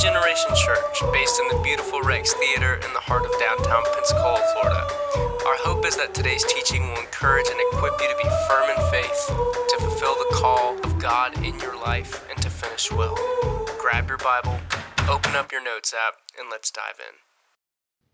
Generation 0.00 0.48
Church, 0.56 1.02
based 1.12 1.38
in 1.38 1.48
the 1.48 1.62
beautiful 1.62 2.00
Rex 2.00 2.32
Theater 2.32 2.76
in 2.76 2.92
the 2.94 3.00
heart 3.00 3.26
of 3.26 3.32
downtown 3.38 3.82
Pensacola, 3.94 4.40
Florida. 4.54 4.88
Our 5.44 5.58
hope 5.60 5.84
is 5.84 5.94
that 5.98 6.14
today's 6.14 6.42
teaching 6.44 6.88
will 6.88 7.00
encourage 7.00 7.44
and 7.50 7.60
equip 7.68 8.00
you 8.00 8.08
to 8.08 8.16
be 8.16 8.28
firm 8.48 8.70
in 8.70 8.90
faith, 8.90 9.26
to 9.28 9.76
fulfill 9.78 10.14
the 10.14 10.36
call 10.36 10.78
of 10.84 10.98
God 10.98 11.36
in 11.44 11.58
your 11.60 11.78
life, 11.78 12.26
and 12.30 12.40
to 12.40 12.48
finish 12.48 12.90
well. 12.90 13.14
Grab 13.78 14.08
your 14.08 14.16
Bible, 14.16 14.58
open 15.06 15.36
up 15.36 15.52
your 15.52 15.62
notes 15.62 15.92
app, 15.92 16.14
and 16.38 16.48
let's 16.50 16.70
dive 16.70 16.98
in. 16.98 17.14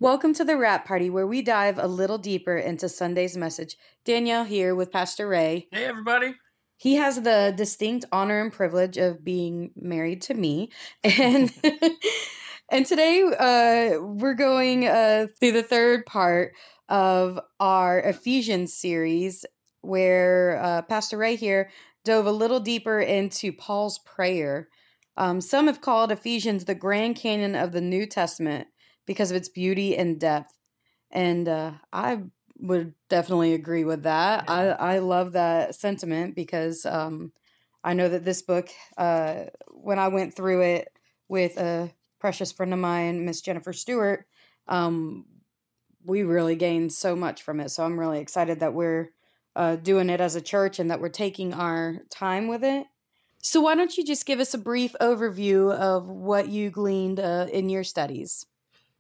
Welcome 0.01 0.35
to 0.35 0.45
the 0.45 0.57
Wrap 0.57 0.87
Party, 0.87 1.09
where 1.09 1.27
we 1.27 1.41
dive 1.41 1.79
a 1.79 1.87
little 1.87 2.19
deeper 2.19 2.57
into 2.57 2.89
Sunday's 2.89 3.37
message. 3.37 3.77
Danielle 4.05 4.45
here 4.45 4.75
with 4.75 4.91
Pastor 4.91 5.29
Ray. 5.29 5.69
Hey, 5.71 5.85
everybody. 5.85 6.35
He 6.77 6.97
has 6.97 7.23
the 7.23 7.55
distinct 7.57 8.05
honor 8.13 8.41
and 8.41 8.53
privilege 8.53 8.97
of 8.99 9.25
being 9.25 9.71
married 9.77 10.23
to 10.23 10.35
me, 10.35 10.71
and 11.03 11.53
and 12.71 12.85
today 12.85 13.23
uh, 13.23 14.01
we're 14.01 14.35
going 14.35 14.87
uh, 14.87 15.29
through 15.41 15.53
the 15.53 15.63
third 15.63 16.05
part 16.07 16.53
of 16.89 17.41
our 17.59 17.99
Ephesians 18.01 18.75
series, 18.75 19.47
where 19.81 20.61
uh, 20.63 20.83
Pastor 20.83 21.17
Ray 21.17 21.37
here 21.37 21.71
dove 22.05 22.27
a 22.27 22.33
little 22.33 22.61
deeper 22.61 23.01
into 23.01 23.53
Paul's 23.53 23.99
prayer. 24.01 24.69
Um, 25.17 25.41
some 25.41 25.67
have 25.67 25.81
called 25.81 26.13
Ephesians 26.13 26.67
the 26.67 26.75
Grand 26.75 27.17
Canyon 27.17 27.55
of 27.55 27.73
the 27.73 27.81
New 27.81 28.07
Testament 28.07 28.69
because 29.07 29.31
of 29.31 29.37
its 29.37 29.49
beauty 29.49 29.97
and 29.97 30.21
depth, 30.21 30.55
and 31.11 31.49
uh, 31.49 31.73
I 31.91 32.25
would 32.59 32.95
definitely 33.09 33.55
agree 33.55 33.85
with 33.85 34.05
that. 34.05 34.45
Yeah. 34.47 34.55
I 34.55 34.95
I 34.95 34.99
love 34.99 35.33
that 35.33 35.75
sentiment 35.75 36.35
because 36.35 36.87
um, 36.87 37.33
I 37.85 37.95
know 37.95 38.09
that 38.09 38.25
this 38.25 38.43
book, 38.43 38.69
uh, 38.97 39.45
when 39.69 39.99
I 39.99 40.09
went 40.09 40.35
through 40.35 40.63
it 40.63 40.89
with 41.29 41.57
a 41.59 41.93
precious 42.19 42.53
friend 42.53 42.73
of 42.73 42.79
mine, 42.79 43.25
Miss 43.25 43.41
Jennifer 43.41 43.73
Stewart, 43.73 44.27
um, 44.69 45.25
we 46.05 46.23
really 46.23 46.57
gained 46.57 46.93
so 46.93 47.15
much 47.15 47.43
from 47.43 47.61
it. 47.61 47.71
So 47.71 47.85
I'm 47.85 47.99
really 47.99 48.21
excited 48.21 48.61
that 48.61 48.75
we're 48.75 49.11
uh, 49.55 49.77
doing 49.77 50.11
it 50.11 50.21
as 50.21 50.37
a 50.37 50.41
church 50.41 50.79
and 50.79 50.91
that 50.91 51.01
we're 51.01 51.09
taking 51.09 51.53
our 51.55 51.99
time 52.11 52.49
with 52.49 52.65
it. 52.65 52.87
So 53.43 53.61
why 53.61 53.75
don't 53.75 53.97
you 53.97 54.05
just 54.05 54.27
give 54.27 54.41
us 54.41 54.55
a 54.55 54.59
brief 54.59 54.95
overview 55.01 55.73
of 55.73 56.09
what 56.09 56.49
you 56.49 56.71
gleaned 56.71 57.21
uh, 57.21 57.47
in 57.53 57.69
your 57.69 57.85
studies? 57.85 58.47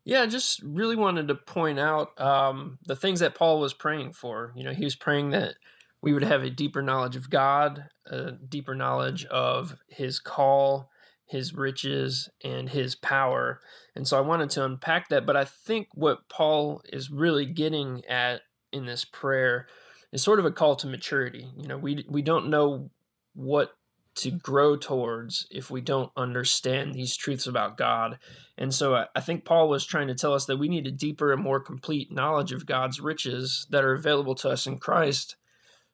Yeah, 0.07 0.23
I 0.23 0.27
just 0.27 0.63
really 0.63 0.95
wanted 0.95 1.27
to 1.27 1.35
point 1.35 1.81
out 1.81 2.19
um, 2.21 2.79
the 2.87 2.95
things 2.95 3.19
that 3.19 3.35
Paul 3.35 3.59
was 3.59 3.75
praying 3.75 4.13
for. 4.13 4.53
You 4.55 4.63
know, 4.63 4.73
he 4.73 4.85
was 4.85 4.95
praying 4.95 5.31
that 5.31 5.57
we 6.01 6.13
would 6.13 6.23
have 6.23 6.45
a 6.45 6.49
deeper 6.49 6.81
knowledge 6.81 7.17
of 7.17 7.29
God, 7.29 7.87
a 8.07 8.31
deeper 8.31 8.77
knowledge 8.77 9.25
of 9.25 9.75
his 9.89 10.21
call, 10.21 10.91
his 11.25 11.53
riches, 11.55 12.29
and 12.45 12.69
his 12.69 12.95
power. 12.95 13.61
And 13.97 14.07
so 14.07 14.17
I 14.17 14.21
wanted 14.21 14.49
to 14.51 14.65
unpack 14.65 15.09
that. 15.09 15.27
But 15.27 15.37
I 15.37 15.45
think 15.45 15.89
what 15.93 16.29
Paul 16.29 16.83
is 16.93 17.11
really 17.11 17.45
getting 17.45 18.05
at 18.05 18.43
in 18.71 18.87
this 18.87 19.05
prayer 19.05 19.67
is 20.13 20.23
sort 20.23 20.39
of 20.39 20.45
a 20.45 20.53
call 20.53 20.77
to 20.77 20.87
maturity. 20.87 21.51
You 21.57 21.67
know, 21.67 21.79
we, 21.79 22.07
we 22.09 22.23
don't 22.23 22.49
know 22.49 22.91
what 23.35 23.73
to 24.17 24.31
grow 24.31 24.77
towards 24.77 25.47
if 25.51 25.71
we 25.71 25.81
don't 25.81 26.11
understand 26.17 26.95
these 26.95 27.17
truths 27.17 27.47
about 27.47 27.77
God. 27.77 28.19
And 28.57 28.75
so 28.75 28.95
I, 28.95 29.07
I, 29.15 29.21
think 29.21 29.45
Paul 29.45 29.69
was 29.69 29.85
trying 29.85 30.09
to 30.09 30.15
tell 30.15 30.33
us 30.33 30.47
that 30.47 30.57
we 30.57 30.69
need 30.69 30.87
a 30.87 30.91
deeper 30.91 31.33
and 31.33 31.43
more 31.43 31.61
complete 31.61 32.11
knowledge 32.11 32.53
of 32.53 32.67
God's 32.67 33.01
riches 33.01 33.67
that 33.71 33.85
are 33.85 33.93
available 33.93 34.35
to 34.37 34.49
us 34.49 34.67
in 34.67 34.79
Christ 34.79 35.37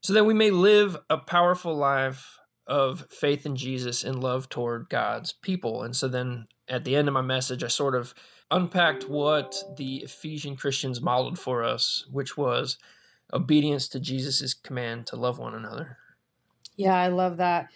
so 0.01 0.13
that 0.13 0.25
we 0.25 0.35
may 0.35 0.51
live 0.51 0.97
a 1.11 1.19
powerful 1.19 1.75
life 1.75 2.39
of 2.67 3.07
faith 3.11 3.45
in 3.45 3.57
Jesus 3.57 4.05
and 4.05 4.23
love 4.23 4.49
toward 4.49 4.89
God's 4.89 5.33
people. 5.33 5.83
And 5.83 5.95
so 5.95 6.07
then 6.07 6.47
at 6.69 6.85
the 6.85 6.97
end 6.97 7.09
of 7.09 7.15
my 7.15 7.23
message, 7.23 7.65
I 7.65 7.69
sort 7.69 7.95
of 7.95 8.15
unpacked 8.51 9.09
what 9.09 9.57
the 9.77 9.97
Ephesian 9.97 10.57
Christians 10.57 11.01
modeled 11.01 11.39
for 11.39 11.65
us, 11.65 12.07
which 12.11 12.37
was 12.37 12.79
obedience 13.33 13.89
to 13.89 14.01
Jesus' 14.01 14.55
command 14.55 15.07
to 15.07 15.17
love 15.17 15.39
one 15.39 15.55
another. 15.55 15.97
Yeah, 16.77 16.95
I 16.95 17.09
love 17.09 17.39
that. 17.39 17.69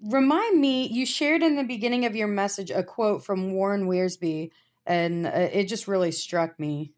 Remind 0.00 0.60
me, 0.60 0.86
you 0.86 1.04
shared 1.04 1.42
in 1.42 1.56
the 1.56 1.64
beginning 1.64 2.04
of 2.04 2.14
your 2.14 2.28
message 2.28 2.70
a 2.70 2.84
quote 2.84 3.24
from 3.24 3.52
Warren 3.52 3.88
Wiersbe, 3.88 4.50
and 4.86 5.26
uh, 5.26 5.30
it 5.52 5.64
just 5.64 5.88
really 5.88 6.12
struck 6.12 6.58
me. 6.58 6.92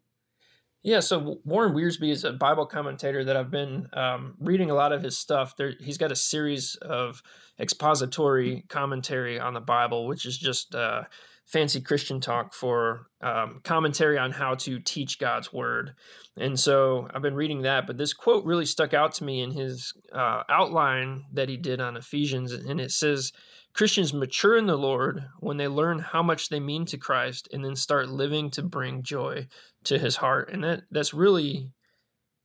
Yeah, 0.83 0.99
so 0.99 1.39
Warren 1.45 1.73
Wiersbe 1.73 2.11
is 2.11 2.23
a 2.23 2.33
Bible 2.33 2.65
commentator 2.65 3.23
that 3.23 3.37
I've 3.37 3.51
been 3.51 3.87
um, 3.93 4.33
reading 4.39 4.71
a 4.71 4.73
lot 4.73 4.91
of 4.91 5.03
his 5.03 5.15
stuff. 5.15 5.55
There, 5.55 5.73
he's 5.79 5.99
got 5.99 6.11
a 6.11 6.15
series 6.15 6.75
of 6.81 7.21
expository 7.59 8.65
commentary 8.67 9.39
on 9.39 9.53
the 9.53 9.59
Bible, 9.59 10.07
which 10.07 10.25
is 10.25 10.35
just 10.35 10.73
uh, 10.73 11.03
fancy 11.45 11.81
Christian 11.81 12.19
talk 12.19 12.55
for 12.55 13.07
um, 13.21 13.61
commentary 13.63 14.17
on 14.17 14.31
how 14.31 14.55
to 14.55 14.79
teach 14.79 15.19
God's 15.19 15.53
word. 15.53 15.93
And 16.35 16.59
so 16.59 17.07
I've 17.13 17.21
been 17.21 17.35
reading 17.35 17.61
that, 17.61 17.85
but 17.85 17.97
this 17.97 18.13
quote 18.13 18.43
really 18.45 18.65
stuck 18.65 18.95
out 18.95 19.13
to 19.15 19.23
me 19.23 19.41
in 19.41 19.51
his 19.51 19.93
uh, 20.11 20.41
outline 20.49 21.25
that 21.33 21.49
he 21.49 21.57
did 21.57 21.79
on 21.79 21.95
Ephesians. 21.95 22.53
And 22.53 22.81
it 22.81 22.91
says, 22.91 23.33
Christians 23.73 24.13
mature 24.13 24.57
in 24.57 24.65
the 24.65 24.77
Lord 24.77 25.25
when 25.39 25.57
they 25.57 25.67
learn 25.67 25.99
how 25.99 26.21
much 26.21 26.49
they 26.49 26.59
mean 26.59 26.85
to 26.85 26.97
Christ 26.97 27.47
and 27.53 27.63
then 27.63 27.75
start 27.75 28.09
living 28.09 28.49
to 28.51 28.61
bring 28.61 29.03
joy 29.03 29.47
to 29.85 29.97
his 29.97 30.15
heart. 30.17 30.51
And 30.51 30.63
that 30.63 30.83
that's 30.91 31.13
really 31.13 31.71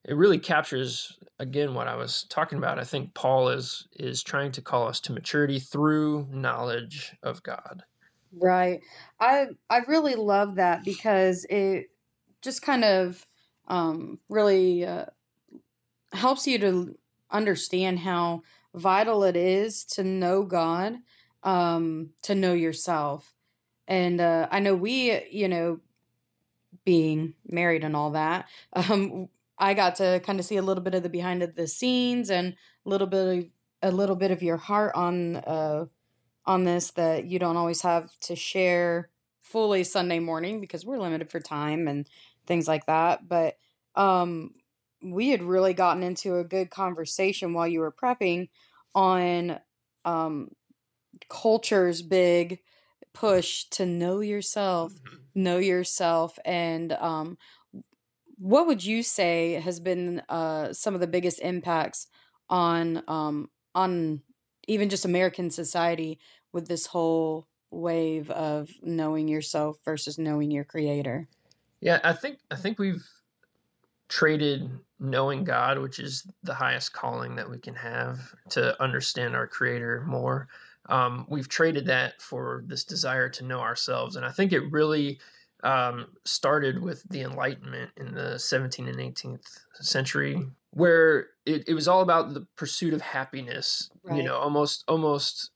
it 0.05 0.15
really 0.15 0.39
captures 0.39 1.19
again 1.39 1.75
what 1.75 1.89
I 1.89 1.97
was 1.97 2.25
talking 2.31 2.59
about. 2.59 2.79
I 2.79 2.85
think 2.85 3.15
Paul 3.15 3.49
is 3.49 3.89
is 3.93 4.23
trying 4.23 4.53
to 4.53 4.63
call 4.63 4.87
us 4.87 5.01
to 5.01 5.13
maturity 5.13 5.59
through 5.59 6.29
knowledge 6.31 7.15
of 7.23 7.43
God. 7.43 7.83
Right. 8.33 8.81
I 9.19 9.49
I 9.69 9.79
really 9.89 10.15
love 10.15 10.57
that 10.57 10.85
because 10.85 11.45
it 11.51 11.91
just 12.43 12.63
kind 12.63 12.85
of 12.85 13.27
um, 13.69 14.21
really 14.29 14.85
uh, 14.85 15.07
helps 16.13 16.47
you 16.47 16.59
to 16.61 16.97
understand 17.31 17.99
how 17.99 18.43
vital 18.75 19.25
it 19.25 19.37
is 19.37 19.85
to 19.85 20.05
know 20.05 20.45
God, 20.45 20.97
um, 21.47 22.11
to 22.25 22.35
know 22.35 22.53
yourself. 22.53 23.33
And 23.89 24.21
uh, 24.21 24.49
I 24.51 24.59
know 24.61 24.75
we, 24.75 25.27
you 25.31 25.49
know, 25.49 25.81
being 26.85 27.35
married 27.47 27.85
and 27.85 27.97
all 27.97 28.11
that, 28.11 28.47
um, 28.75 29.29
I 29.59 29.73
got 29.73 29.97
to 29.97 30.21
kind 30.25 30.39
of 30.39 30.45
see 30.45 30.57
a 30.57 30.63
little 30.63 30.83
bit 30.83 30.95
of 30.95 31.03
the 31.03 31.09
behind 31.09 31.43
of 31.43 31.55
the 31.55 31.67
scenes 31.67 32.31
and 32.31 32.55
a 32.85 32.89
little 32.89 33.07
bit 33.07 33.39
of 33.39 33.45
a 33.83 33.91
little 33.91 34.17
bit 34.17 34.31
of 34.31 34.43
your 34.43 34.57
heart 34.57 34.95
on 34.95 35.37
uh, 35.37 35.87
on 36.45 36.65
this 36.65 36.91
that 36.93 37.27
you 37.27 37.39
don't 37.39 37.57
always 37.57 37.83
have 37.83 38.11
to 38.21 38.37
share 38.37 39.09
fully 39.41 39.85
Sunday 39.85 40.19
morning 40.19 40.61
because 40.61 40.85
we're 40.85 40.99
limited 40.99 41.31
for 41.31 41.41
time 41.41 41.89
and 41.89 42.09
things 42.47 42.69
like 42.69 42.87
that. 42.87 43.29
But 43.29 43.57
um, 43.95 44.55
we 45.03 45.31
had 45.31 45.43
really 45.43 45.73
gotten 45.73 46.03
into 46.03 46.37
a 46.37 46.45
good 46.45 46.71
conversation 46.71 47.55
while 47.55 47.69
you 47.69 47.81
were 47.81 47.93
prepping 47.93 48.49
on 48.95 49.59
um, 50.05 50.51
culture's 51.29 52.03
big 52.03 52.61
push 53.13 53.65
to 53.71 53.87
know 53.87 54.21
yourself, 54.21 54.93
mm-hmm. 54.93 55.17
know 55.35 55.59
yourself, 55.59 56.39
and 56.45 56.93
um, 56.93 57.39
what 58.39 58.67
would 58.67 58.85
you 58.85 59.03
say 59.03 59.55
has 59.55 59.81
been 59.81 60.23
uh, 60.29 60.73
some 60.73 60.95
of 60.95 61.01
the 61.01 61.07
biggest 61.07 61.41
impacts 61.41 62.07
on 62.49 63.03
um, 63.09 63.49
on 63.75 64.23
even 64.69 64.89
just 64.89 65.05
American 65.05 65.51
society 65.51 66.19
with 66.53 66.69
this 66.69 66.87
whole 66.87 67.47
wave 67.71 68.31
of 68.31 68.71
knowing 68.83 69.29
yourself 69.29 69.79
versus 69.85 70.19
knowing 70.19 70.51
your 70.51 70.65
creator? 70.65 71.29
Yeah, 71.81 72.01
I 72.05 72.13
think 72.13 72.39
I 72.51 72.57
think 72.57 72.79
we've 72.79 73.07
traded 74.09 74.71
knowing 74.99 75.45
God, 75.45 75.79
which 75.79 75.99
is 75.99 76.27
the 76.43 76.55
highest 76.55 76.93
calling 76.93 77.37
that 77.37 77.51
we 77.51 77.59
can 77.59 77.75
have 77.75 78.35
to 78.51 78.81
understand 78.83 79.35
our 79.35 79.47
creator 79.47 80.05
more. 80.07 80.49
Um, 80.89 81.27
we've 81.29 81.49
traded 81.49 81.87
that 81.87 82.21
for 82.21 82.65
this 82.67 82.85
desire 82.85 83.29
to 83.31 83.45
know 83.45 83.61
ourselves. 83.61 84.17
And 84.17 84.25
I 84.25 84.31
think 84.31 84.53
it 84.53 84.71
really 84.71 85.19
um, 85.63 86.07
started 86.25 86.83
with 86.83 87.03
the 87.09 87.23
Enlightenment 87.23 87.91
in 87.97 88.15
the 88.15 88.35
17th 88.35 88.89
and 88.89 88.99
18th 88.99 89.47
century, 89.75 90.47
where 90.71 91.29
it, 91.45 91.69
it 91.69 91.75
was 91.75 91.89
all 91.89 92.03
about 92.03 92.35
the 92.35 92.47
pursuit 92.57 92.95
of 92.95 93.01
happiness, 93.01 93.91
right. 94.05 94.17
you 94.17 94.23
know, 94.23 94.37
almost, 94.37 94.85
almost 94.87 95.51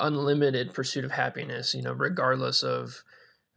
unlimited 0.00 0.74
pursuit 0.74 1.04
of 1.04 1.12
happiness, 1.12 1.74
you 1.74 1.82
know, 1.82 1.92
regardless 1.92 2.62
of 2.62 3.02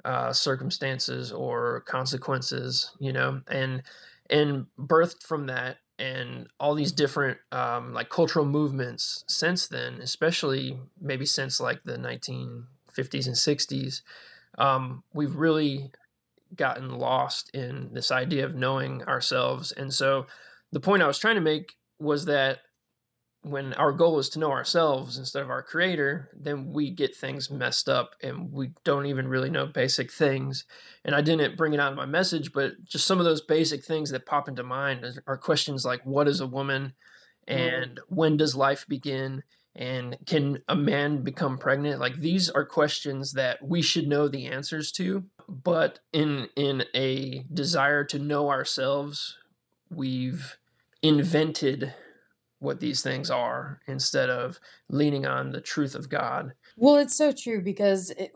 uh, 0.05 0.33
circumstances 0.33 1.31
or 1.31 1.81
consequences, 1.81 2.91
you 2.99 3.13
know, 3.13 3.41
and 3.49 3.83
and 4.29 4.65
birthed 4.79 5.23
from 5.23 5.47
that 5.47 5.77
and 6.01 6.47
all 6.59 6.73
these 6.73 6.91
different 6.91 7.37
um, 7.51 7.93
like 7.93 8.09
cultural 8.09 8.43
movements 8.43 9.23
since 9.27 9.67
then, 9.67 10.01
especially 10.01 10.79
maybe 10.99 11.27
since 11.27 11.59
like 11.61 11.83
the 11.83 11.95
1950s 11.95 13.27
and 13.27 13.35
60s, 13.35 14.01
um, 14.57 15.03
we've 15.13 15.35
really 15.35 15.91
gotten 16.55 16.97
lost 16.97 17.51
in 17.53 17.93
this 17.93 18.11
idea 18.11 18.43
of 18.43 18.55
knowing 18.55 19.03
ourselves. 19.03 19.71
And 19.71 19.93
so 19.93 20.25
the 20.71 20.79
point 20.79 21.03
I 21.03 21.07
was 21.07 21.19
trying 21.19 21.35
to 21.35 21.41
make 21.41 21.75
was 21.99 22.25
that 22.25 22.61
when 23.43 23.73
our 23.73 23.91
goal 23.91 24.19
is 24.19 24.29
to 24.29 24.39
know 24.39 24.51
ourselves 24.51 25.17
instead 25.17 25.41
of 25.41 25.49
our 25.49 25.63
creator, 25.63 26.29
then 26.33 26.71
we 26.71 26.91
get 26.91 27.15
things 27.15 27.49
messed 27.49 27.89
up 27.89 28.15
and 28.21 28.51
we 28.51 28.71
don't 28.83 29.07
even 29.07 29.27
really 29.27 29.49
know 29.49 29.65
basic 29.65 30.11
things. 30.11 30.65
And 31.03 31.15
I 31.15 31.21
didn't 31.21 31.57
bring 31.57 31.73
it 31.73 31.79
out 31.79 31.91
in 31.91 31.97
my 31.97 32.05
message, 32.05 32.53
but 32.53 32.83
just 32.85 33.07
some 33.07 33.17
of 33.17 33.25
those 33.25 33.41
basic 33.41 33.83
things 33.83 34.11
that 34.11 34.27
pop 34.27 34.47
into 34.47 34.63
mind 34.63 35.05
are 35.25 35.37
questions 35.37 35.83
like 35.83 36.05
what 36.05 36.27
is 36.27 36.39
a 36.39 36.45
woman 36.47 36.93
and 37.47 37.95
mm. 37.95 37.99
when 38.07 38.37
does 38.37 38.55
life 38.55 38.85
begin 38.87 39.43
and 39.75 40.17
can 40.25 40.59
a 40.67 40.75
man 40.75 41.21
become 41.21 41.57
pregnant 41.57 41.99
like 41.99 42.15
these 42.17 42.49
are 42.49 42.65
questions 42.65 43.33
that 43.33 43.65
we 43.65 43.81
should 43.81 44.07
know 44.07 44.27
the 44.27 44.47
answers 44.47 44.91
to 44.91 45.23
but 45.47 45.99
in 46.11 46.49
in 46.57 46.83
a 46.93 47.45
desire 47.53 48.03
to 48.03 48.19
know 48.19 48.49
ourselves 48.49 49.37
we've 49.89 50.57
invented 51.01 51.93
what 52.61 52.79
these 52.79 53.01
things 53.01 53.31
are 53.31 53.81
instead 53.87 54.29
of 54.29 54.59
leaning 54.87 55.25
on 55.25 55.51
the 55.51 55.59
truth 55.59 55.95
of 55.95 56.09
God. 56.09 56.53
Well, 56.77 56.97
it's 56.97 57.15
so 57.15 57.31
true 57.31 57.59
because 57.59 58.11
it, 58.11 58.31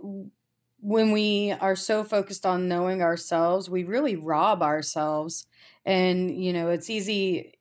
when 0.80 1.12
we 1.12 1.52
are 1.62 1.76
so 1.76 2.04
focused 2.04 2.44
on 2.44 2.68
knowing 2.68 3.04
ourselves, 3.04 3.70
we 3.70 3.84
really 3.84 4.16
rob 4.16 4.64
ourselves. 4.64 5.46
And, 5.86 6.44
you 6.44 6.54
know, 6.54 6.70
it's 6.70 6.90
easy 6.90 7.54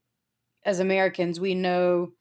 as 0.65 0.81
Americans, 0.81 1.39
we 1.39 1.55
know 1.55 2.13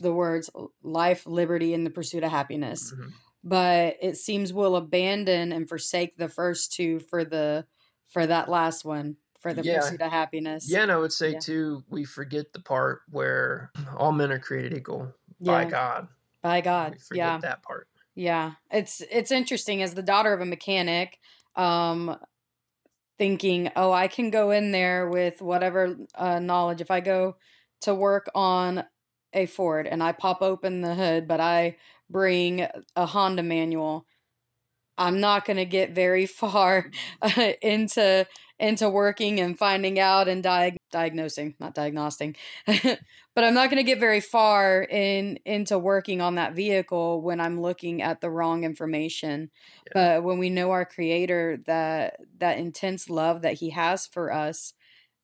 the 0.00 0.12
words 0.12 0.50
life, 0.82 1.24
liberty, 1.24 1.72
and 1.72 1.86
the 1.86 1.90
pursuit 1.90 2.24
of 2.24 2.32
happiness. 2.32 2.92
Mm-hmm. 2.92 3.08
But 3.44 3.96
it 4.02 4.16
seems 4.16 4.52
we'll 4.52 4.74
abandon 4.74 5.52
and 5.52 5.68
forsake 5.68 6.16
the 6.16 6.28
first 6.28 6.72
two 6.72 6.98
for 6.98 7.24
the 7.24 7.64
for 8.08 8.26
that 8.26 8.48
last 8.48 8.84
one 8.84 9.18
for 9.44 9.52
the 9.52 9.62
yeah. 9.62 9.80
pursuit 9.80 10.00
of 10.00 10.10
happiness. 10.10 10.70
Yeah, 10.70 10.84
and 10.84 10.90
I 10.90 10.96
would 10.96 11.12
say 11.12 11.32
yeah. 11.32 11.38
too, 11.38 11.84
we 11.90 12.04
forget 12.04 12.54
the 12.54 12.60
part 12.60 13.02
where 13.10 13.70
all 13.98 14.10
men 14.10 14.32
are 14.32 14.38
created 14.38 14.72
equal 14.72 15.12
by 15.38 15.66
God. 15.66 16.08
By 16.40 16.62
God. 16.62 16.96
yeah. 17.12 17.36
that 17.36 17.62
part. 17.62 17.86
Yeah. 18.14 18.52
It's 18.70 19.02
it's 19.10 19.30
interesting 19.30 19.82
as 19.82 19.92
the 19.92 20.02
daughter 20.02 20.32
of 20.32 20.40
a 20.40 20.46
mechanic, 20.46 21.18
um 21.56 22.16
thinking, 23.18 23.70
"Oh, 23.76 23.92
I 23.92 24.08
can 24.08 24.30
go 24.30 24.50
in 24.50 24.72
there 24.72 25.10
with 25.10 25.42
whatever 25.42 25.94
uh, 26.14 26.38
knowledge 26.38 26.80
if 26.80 26.90
I 26.90 27.00
go 27.00 27.36
to 27.82 27.94
work 27.94 28.30
on 28.34 28.82
a 29.34 29.44
Ford 29.44 29.86
and 29.86 30.02
I 30.02 30.12
pop 30.12 30.40
open 30.40 30.80
the 30.80 30.94
hood, 30.94 31.28
but 31.28 31.38
I 31.38 31.76
bring 32.08 32.66
a 32.96 33.04
Honda 33.04 33.42
manual. 33.42 34.06
I'm 34.96 35.20
not 35.20 35.44
going 35.44 35.56
to 35.56 35.64
get 35.64 35.94
very 35.94 36.26
far 36.42 36.90
uh, 37.22 37.52
into 37.62 38.26
into 38.60 38.88
working 38.88 39.40
and 39.40 39.58
finding 39.58 39.98
out 39.98 40.28
and 40.28 40.42
diag- 40.42 40.76
diagnosing, 40.92 41.56
not 41.58 41.74
diagnosing. 41.74 42.36
but 42.66 43.44
I'm 43.44 43.52
not 43.52 43.68
going 43.68 43.78
to 43.78 43.82
get 43.82 43.98
very 43.98 44.20
far 44.20 44.84
in 44.84 45.38
into 45.44 45.78
working 45.78 46.20
on 46.20 46.36
that 46.36 46.54
vehicle 46.54 47.20
when 47.20 47.40
I'm 47.40 47.60
looking 47.60 48.00
at 48.00 48.20
the 48.20 48.30
wrong 48.30 48.62
information. 48.62 49.50
Yeah. 49.86 49.92
But 49.94 50.24
when 50.24 50.38
we 50.38 50.50
know 50.50 50.70
our 50.70 50.84
creator 50.84 51.58
that 51.66 52.20
that 52.38 52.58
intense 52.58 53.10
love 53.10 53.42
that 53.42 53.54
he 53.54 53.70
has 53.70 54.06
for 54.06 54.32
us, 54.32 54.72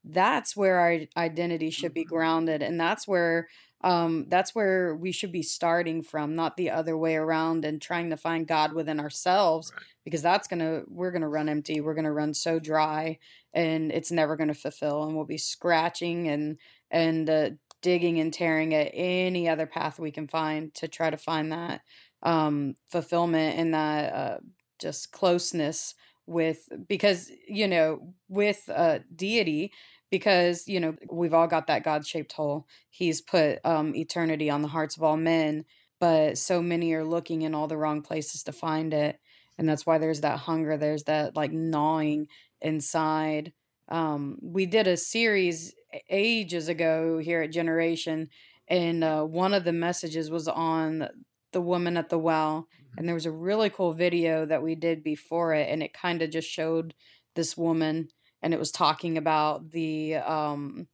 that's 0.05 0.57
where 0.57 0.81
our 0.81 0.99
identity 1.17 1.71
should 1.71 1.95
be 1.95 2.03
mm-hmm. 2.03 2.15
grounded 2.15 2.63
and 2.63 2.81
that's 2.81 3.07
where 3.07 3.49
um, 3.83 4.27
that's 4.29 4.55
where 4.55 4.95
we 4.95 5.11
should 5.11 5.33
be 5.33 5.43
starting 5.43 6.03
from, 6.03 6.35
not 6.35 6.57
the 6.57 6.71
other 6.71 6.97
way 6.97 7.17
around 7.17 7.65
and 7.65 7.81
trying 7.81 8.11
to 8.11 8.17
find 8.17 8.47
God 8.47 8.75
within 8.75 9.01
ourselves 9.01 9.73
right. 9.75 9.85
because 10.05 10.23
that's 10.23 10.49
gonna 10.49 10.83
we're 10.87 11.11
gonna 11.11 11.29
run 11.29 11.49
empty. 11.49 11.81
We're 11.81 11.95
gonna 11.95 12.13
run 12.13 12.35
so 12.35 12.59
dry 12.59 13.19
and 13.55 13.91
it's 13.91 14.11
never 14.11 14.37
gonna 14.37 14.55
fulfill 14.55 15.05
and 15.05 15.17
we'll 15.17 15.25
be 15.25 15.39
scratching 15.39 16.29
and 16.29 16.59
and 16.91 17.31
uh, 17.31 17.51
digging 17.81 18.21
and 18.21 18.33
tearing 18.33 18.75
at 18.75 18.91
any 18.93 19.49
other 19.49 19.67
path 19.67 19.99
we 19.99 20.11
can 20.11 20.29
find 20.29 20.75
to 20.75 20.87
try 20.87 21.09
to 21.09 21.17
find 21.17 21.51
that 21.53 21.81
um, 22.23 22.75
fulfillment 22.91 23.59
and 23.59 23.73
that 23.73 24.13
uh, 24.13 24.39
just 24.79 25.11
closeness 25.11 25.95
with 26.27 26.69
because 26.87 27.31
you 27.49 27.67
know 27.67 28.15
with 28.29 28.69
uh, 28.75 28.99
deity 29.15 29.73
because 30.11 30.67
you 30.67 30.81
know 30.81 30.95
we've 31.11 31.35
all 31.35 31.47
got 31.47 31.67
that 31.67 31.85
god-shaped 31.85 32.33
hole 32.33 32.67
he's 32.91 33.21
put 33.21 33.65
um, 33.65 33.95
eternity 33.95 34.51
on 34.51 34.63
the 34.63 34.69
hearts 34.69 34.97
of 34.97 35.03
all 35.03 35.17
men 35.17 35.65
but 35.99 36.39
so 36.39 36.63
many 36.63 36.93
are 36.93 37.05
looking 37.05 37.43
in 37.43 37.55
all 37.55 37.69
the 37.69 37.77
wrong 37.77 38.03
places 38.03 38.43
to 38.43 38.53
find 38.53 38.93
it 38.93 39.19
and 39.59 39.69
that's 39.69 39.87
why 39.87 39.99
there's 39.99 40.21
that 40.21 40.41
hunger 40.41 40.77
there's 40.77 41.05
that 41.05 41.37
like 41.37 41.53
gnawing 41.53 42.27
inside 42.61 43.53
um, 43.89 44.39
we 44.41 44.67
did 44.67 44.87
a 44.87 44.97
series 44.97 45.75
ages 46.09 46.69
ago 46.69 47.19
here 47.19 47.43
at 47.43 47.53
generation 47.53 48.29
and 48.69 49.03
uh, 49.03 49.23
one 49.23 49.53
of 49.53 49.65
the 49.65 49.73
messages 49.73 50.31
was 50.31 50.47
on 50.47 51.09
the 51.53 51.61
woman 51.61 51.97
at 51.97 52.09
the 52.09 52.19
well 52.19 52.69
mm-hmm. 52.73 52.99
and 52.99 53.09
there 53.09 53.15
was 53.15 53.27
a 53.27 53.31
really 53.31 53.71
cool 53.71 53.93
video 53.93 54.47
that 54.47 54.63
we 54.63 54.75
did 54.75 55.03
before 55.03 55.53
it 55.55 55.69
and 55.69 55.83
it 55.83 55.93
kind 55.93 56.23
of 56.23 56.31
just 56.31 56.49
showed 56.49 56.95
this 57.35 57.57
woman 57.57 58.09
and 58.43 58.55
it 58.55 58.59
was 58.59 58.73
talking 58.73 59.19
about 59.19 59.71
the 59.71 60.17
um 60.17 60.87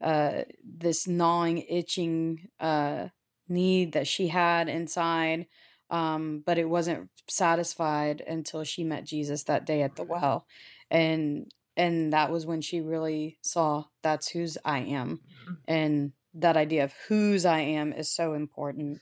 uh 0.00 0.42
this 0.64 1.06
gnawing 1.06 1.58
itching 1.68 2.48
uh 2.58 3.08
need 3.48 3.92
that 3.92 4.06
she 4.06 4.28
had 4.28 4.68
inside 4.68 5.46
um 5.90 6.42
but 6.44 6.58
it 6.58 6.68
wasn't 6.68 7.08
satisfied 7.28 8.22
until 8.26 8.64
she 8.64 8.84
met 8.84 9.04
Jesus 9.04 9.44
that 9.44 9.66
day 9.66 9.82
at 9.82 9.96
the 9.96 10.04
well 10.04 10.46
and 10.90 11.52
and 11.76 12.12
that 12.12 12.30
was 12.30 12.46
when 12.46 12.60
she 12.60 12.80
really 12.80 13.38
saw 13.42 13.84
that's 14.02 14.28
whose 14.28 14.56
I 14.64 14.80
am 14.80 15.18
mm-hmm. 15.18 15.54
and 15.68 16.12
that 16.34 16.56
idea 16.56 16.84
of 16.84 16.94
whose 17.08 17.44
I 17.44 17.60
am 17.60 17.92
is 17.92 18.08
so 18.08 18.34
important 18.34 19.00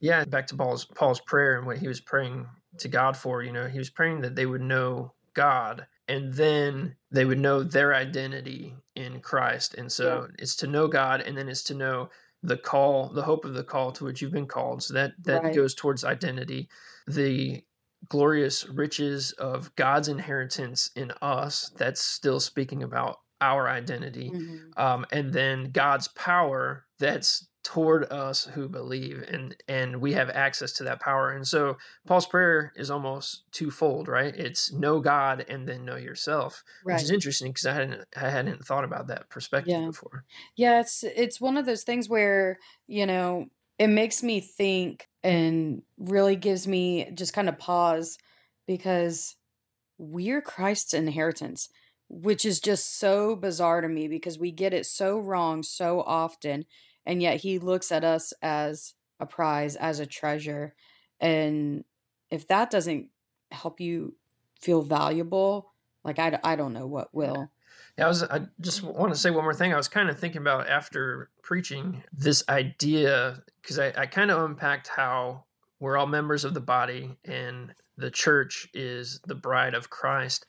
yeah 0.00 0.24
back 0.24 0.48
to 0.48 0.56
Paul's 0.56 0.84
Paul's 0.84 1.20
prayer 1.20 1.58
and 1.58 1.66
what 1.66 1.78
he 1.78 1.88
was 1.88 2.00
praying 2.00 2.46
to 2.78 2.88
God 2.88 3.16
for 3.16 3.42
you 3.42 3.52
know 3.52 3.66
he 3.68 3.78
was 3.78 3.90
praying 3.90 4.20
that 4.22 4.34
they 4.34 4.46
would 4.46 4.60
know 4.60 5.14
God 5.34 5.86
and 6.08 6.32
then 6.34 6.96
they 7.10 7.24
would 7.24 7.38
know 7.38 7.62
their 7.62 7.94
identity 7.94 8.74
in 8.94 9.20
Christ. 9.20 9.74
And 9.74 9.90
so 9.90 10.26
yeah. 10.28 10.34
it's 10.38 10.56
to 10.56 10.66
know 10.66 10.88
God 10.88 11.20
and 11.20 11.36
then 11.36 11.48
it's 11.48 11.64
to 11.64 11.74
know 11.74 12.10
the 12.42 12.56
call, 12.56 13.08
the 13.08 13.22
hope 13.22 13.44
of 13.44 13.54
the 13.54 13.64
call 13.64 13.92
to 13.92 14.04
which 14.04 14.22
you've 14.22 14.32
been 14.32 14.46
called. 14.46 14.82
So 14.82 14.94
that 14.94 15.12
that 15.24 15.42
right. 15.42 15.54
goes 15.54 15.74
towards 15.74 16.04
identity. 16.04 16.68
The 17.06 17.62
glorious 18.08 18.68
riches 18.68 19.32
of 19.32 19.74
God's 19.76 20.08
inheritance 20.08 20.90
in 20.94 21.12
us, 21.22 21.72
that's 21.76 22.00
still 22.00 22.40
speaking 22.40 22.82
about 22.82 23.18
our 23.40 23.68
identity. 23.68 24.30
Mm-hmm. 24.30 24.80
Um, 24.80 25.06
and 25.12 25.32
then 25.32 25.70
God's 25.70 26.08
power, 26.08 26.86
that's 26.98 27.46
toward 27.66 28.04
us 28.12 28.44
who 28.44 28.68
believe 28.68 29.24
and 29.28 29.56
and 29.66 30.00
we 30.00 30.12
have 30.12 30.30
access 30.30 30.72
to 30.72 30.84
that 30.84 31.00
power 31.00 31.32
and 31.32 31.44
so 31.44 31.76
paul's 32.06 32.24
prayer 32.24 32.72
is 32.76 32.92
almost 32.92 33.42
twofold 33.50 34.06
right 34.06 34.36
it's 34.36 34.72
know 34.72 35.00
god 35.00 35.44
and 35.48 35.68
then 35.68 35.84
know 35.84 35.96
yourself 35.96 36.62
right. 36.84 36.94
which 36.94 37.02
is 37.02 37.10
interesting 37.10 37.50
because 37.50 37.66
i 37.66 37.72
hadn't 37.72 38.04
i 38.16 38.30
hadn't 38.30 38.64
thought 38.64 38.84
about 38.84 39.08
that 39.08 39.28
perspective 39.30 39.80
yeah. 39.80 39.84
before 39.84 40.24
yeah 40.54 40.78
it's 40.78 41.02
it's 41.02 41.40
one 41.40 41.56
of 41.56 41.66
those 41.66 41.82
things 41.82 42.08
where 42.08 42.56
you 42.86 43.04
know 43.04 43.46
it 43.80 43.88
makes 43.88 44.22
me 44.22 44.38
think 44.38 45.08
and 45.24 45.82
really 45.98 46.36
gives 46.36 46.68
me 46.68 47.10
just 47.14 47.32
kind 47.32 47.48
of 47.48 47.58
pause 47.58 48.16
because 48.68 49.34
we're 49.98 50.40
christ's 50.40 50.94
inheritance 50.94 51.68
which 52.08 52.44
is 52.44 52.60
just 52.60 53.00
so 53.00 53.34
bizarre 53.34 53.80
to 53.80 53.88
me 53.88 54.06
because 54.06 54.38
we 54.38 54.52
get 54.52 54.72
it 54.72 54.86
so 54.86 55.18
wrong 55.18 55.64
so 55.64 56.00
often 56.02 56.64
and 57.06 57.22
yet 57.22 57.40
he 57.40 57.58
looks 57.58 57.90
at 57.92 58.04
us 58.04 58.32
as 58.42 58.94
a 59.20 59.26
prize 59.26 59.76
as 59.76 60.00
a 60.00 60.06
treasure 60.06 60.74
and 61.20 61.84
if 62.30 62.46
that 62.48 62.70
doesn't 62.70 63.08
help 63.50 63.80
you 63.80 64.14
feel 64.60 64.82
valuable 64.82 65.72
like 66.04 66.18
i, 66.18 66.38
I 66.44 66.56
don't 66.56 66.72
know 66.72 66.86
what 66.86 67.14
will 67.14 67.50
yeah, 67.98 68.04
I 68.04 68.08
was. 68.08 68.22
I 68.22 68.42
just 68.60 68.82
want 68.82 69.12
to 69.12 69.18
say 69.18 69.30
one 69.30 69.44
more 69.44 69.54
thing. 69.54 69.72
I 69.72 69.76
was 69.76 69.88
kind 69.88 70.10
of 70.10 70.18
thinking 70.18 70.40
about 70.40 70.68
after 70.68 71.30
preaching 71.42 72.02
this 72.12 72.44
idea 72.48 73.42
because 73.60 73.78
I, 73.78 73.92
I 73.96 74.06
kind 74.06 74.30
of 74.30 74.42
unpacked 74.42 74.88
how 74.88 75.44
we're 75.80 75.96
all 75.96 76.06
members 76.06 76.44
of 76.44 76.54
the 76.54 76.60
body 76.60 77.16
and 77.24 77.74
the 77.96 78.10
church 78.10 78.68
is 78.74 79.20
the 79.26 79.34
bride 79.34 79.74
of 79.74 79.90
Christ. 79.90 80.46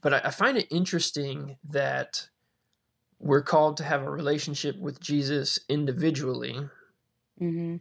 But 0.00 0.14
I, 0.14 0.20
I 0.24 0.30
find 0.30 0.58
it 0.58 0.66
interesting 0.70 1.56
that 1.70 2.28
we're 3.22 3.42
called 3.42 3.76
to 3.76 3.84
have 3.84 4.02
a 4.02 4.10
relationship 4.10 4.76
with 4.78 5.00
Jesus 5.00 5.60
individually. 5.68 6.68
Mm-hmm. 7.40 7.76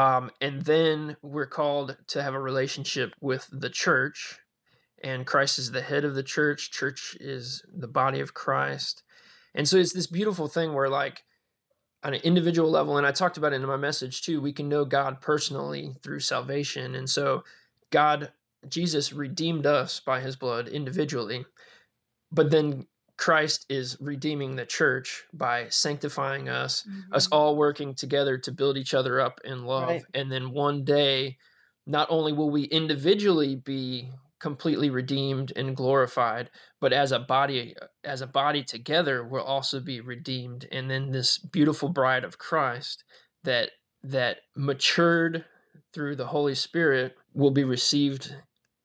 Um, 0.00 0.30
and 0.40 0.62
then 0.62 1.16
we're 1.22 1.46
called 1.46 1.96
to 2.08 2.22
have 2.22 2.34
a 2.34 2.40
relationship 2.40 3.14
with 3.20 3.48
the 3.52 3.70
church. 3.70 4.40
And 5.02 5.26
Christ 5.26 5.58
is 5.58 5.70
the 5.70 5.80
head 5.80 6.04
of 6.04 6.14
the 6.14 6.24
church, 6.24 6.72
church 6.72 7.16
is 7.20 7.62
the 7.72 7.88
body 7.88 8.20
of 8.20 8.34
Christ. 8.34 9.02
And 9.54 9.68
so 9.68 9.78
it's 9.78 9.92
this 9.92 10.08
beautiful 10.08 10.48
thing 10.48 10.74
where, 10.74 10.88
like, 10.88 11.24
on 12.02 12.14
an 12.14 12.20
individual 12.22 12.70
level, 12.70 12.98
and 12.98 13.06
I 13.06 13.12
talked 13.12 13.36
about 13.36 13.52
it 13.52 13.56
in 13.56 13.66
my 13.66 13.76
message 13.76 14.22
too, 14.22 14.40
we 14.40 14.52
can 14.52 14.68
know 14.68 14.84
God 14.84 15.20
personally 15.20 15.94
through 16.02 16.20
salvation. 16.20 16.94
And 16.94 17.08
so, 17.08 17.44
God, 17.90 18.32
Jesus 18.68 19.12
redeemed 19.12 19.66
us 19.66 20.00
by 20.00 20.20
his 20.20 20.36
blood 20.36 20.66
individually. 20.66 21.44
But 22.32 22.50
then 22.50 22.86
Christ 23.20 23.66
is 23.68 23.98
redeeming 24.00 24.56
the 24.56 24.64
church 24.64 25.24
by 25.34 25.66
sanctifying 25.68 26.48
us, 26.48 26.84
Mm-hmm. 26.88 27.12
us 27.12 27.28
all 27.30 27.54
working 27.54 27.94
together 27.94 28.38
to 28.38 28.50
build 28.50 28.78
each 28.78 28.94
other 28.94 29.20
up 29.20 29.42
in 29.44 29.64
love. 29.64 29.88
Right. 29.88 30.02
And 30.14 30.32
then 30.32 30.52
one 30.52 30.84
day, 30.84 31.36
not 31.86 32.08
only 32.10 32.32
will 32.32 32.48
we 32.48 32.62
individually 32.64 33.56
be 33.56 34.08
completely 34.38 34.88
redeemed 34.88 35.52
and 35.54 35.76
glorified, 35.76 36.48
but 36.80 36.94
as 36.94 37.12
a 37.12 37.18
body, 37.18 37.74
as 38.04 38.22
a 38.22 38.26
body 38.26 38.64
together, 38.64 39.22
we'll 39.22 39.44
also 39.44 39.80
be 39.80 40.00
redeemed. 40.00 40.66
And 40.72 40.90
then 40.90 41.12
this 41.12 41.36
beautiful 41.36 41.90
bride 41.90 42.24
of 42.24 42.38
Christ 42.38 43.04
that 43.44 43.72
that 44.02 44.38
matured 44.56 45.44
through 45.92 46.16
the 46.16 46.28
Holy 46.28 46.54
Spirit 46.54 47.16
will 47.34 47.50
be 47.50 47.64
received 47.64 48.34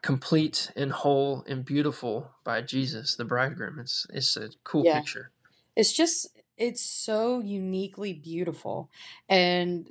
complete 0.06 0.72
and 0.76 0.92
whole 0.92 1.44
and 1.48 1.66
beautiful 1.66 2.32
by 2.46 2.62
Jesus, 2.62 3.16
the 3.16 3.26
bridegroom. 3.26 3.80
It's 3.80 4.08
it's 4.12 4.38
a 4.38 4.50
cool 4.64 4.86
Yeah. 4.86 5.02
picture. 5.02 5.32
it's 5.76 5.94
just 5.94 6.28
it's 6.58 6.82
so 6.82 7.40
uniquely 7.42 8.14
beautiful 8.14 8.90
and 9.30 9.90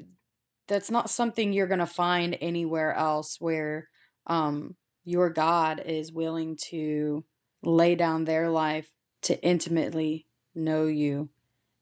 that's 0.69 0.91
not 0.91 1.11
something 1.11 1.53
you're 1.53 1.67
going 1.69 1.81
to 1.81 1.87
find 1.87 2.39
anywhere 2.41 2.95
else 2.95 3.41
where 3.41 3.89
um 4.27 4.77
your 5.05 5.31
god 5.31 5.81
is 5.85 6.13
willing 6.13 6.57
to 6.57 7.25
lay 7.63 7.95
down 7.97 8.25
their 8.25 8.51
life 8.51 8.91
to 9.23 9.43
intimately 9.45 10.27
know 10.55 10.87
you 10.87 11.31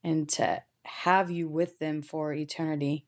and 0.05 0.29
to 0.29 0.63
have 0.85 1.31
you 1.31 1.49
with 1.49 1.79
them 1.81 2.03
for 2.03 2.33
eternity 2.35 3.07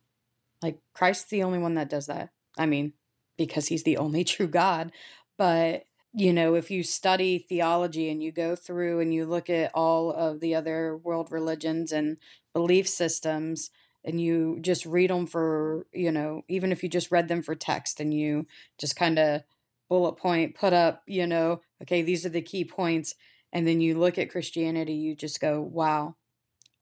like 0.62 0.81
christ's 0.95 1.31
the 1.31 1.43
only 1.45 1.59
one 1.61 1.75
that 1.75 1.90
does 1.90 2.07
that 2.07 2.31
i 2.59 2.66
mean 2.66 2.93
because 3.37 3.69
he's 3.69 3.83
the 3.85 3.97
only 3.97 4.25
true 4.25 4.49
god 4.49 4.93
but 5.37 5.85
you 6.17 6.33
know, 6.33 6.55
if 6.55 6.71
you 6.71 6.85
study 6.85 7.38
theology 7.41 8.09
and 8.09 8.23
you 8.23 8.31
go 8.31 8.55
through 8.55 9.00
and 9.00 9.12
you 9.12 9.26
look 9.26 9.50
at 9.50 9.73
all 9.75 10.12
of 10.12 10.38
the 10.38 10.55
other 10.55 10.97
world 10.97 11.33
religions 11.33 11.91
and 11.91 12.19
belief 12.53 12.88
systems 12.88 13.71
and 14.05 14.21
you 14.21 14.59
just 14.61 14.87
read 14.87 15.11
them 15.11 15.26
for, 15.26 15.87
you 15.93 16.12
know, 16.12 16.43
even 16.49 16.71
if 16.71 16.85
you 16.85 16.88
just 16.88 17.11
read 17.11 17.26
them 17.26 17.43
for 17.43 17.57
text 17.57 17.99
and 17.99 18.14
you 18.14 18.47
just 18.79 18.95
kind 18.95 19.19
of 19.19 19.43
bullet 19.88 20.12
point, 20.12 20.55
put 20.55 20.73
up, 20.73 21.03
you 21.07 21.26
know, 21.26 21.61
okay, 21.83 22.00
these 22.00 22.25
are 22.25 22.29
the 22.31 22.41
key 22.43 22.64
points. 22.64 23.17
And 23.53 23.67
then 23.67 23.81
you 23.81 23.99
look 23.99 24.17
at 24.17 24.31
Christianity, 24.31 24.95
you 24.95 25.17
just 25.17 25.41
go, 25.41 25.61
wow, 25.61 26.14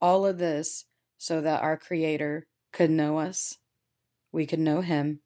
all 0.01 0.25
of 0.25 0.37
this 0.37 0.85
so 1.17 1.41
that 1.41 1.63
our 1.63 1.77
Creator 1.77 2.47
could 2.71 2.91
know 2.91 3.19
us, 3.19 3.57
we 4.31 4.45
could 4.45 4.59
know 4.59 4.81
Him, 4.81 5.21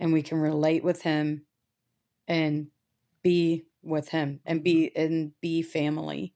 and 0.00 0.12
we 0.12 0.22
can 0.22 0.38
relate 0.38 0.84
with 0.84 1.02
Him 1.02 1.46
and 2.28 2.68
be 3.22 3.66
with 3.82 4.08
him 4.10 4.40
and 4.44 4.62
be 4.64 4.94
and 4.96 5.32
be 5.40 5.62
family 5.62 6.34